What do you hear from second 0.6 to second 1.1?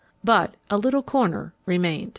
a little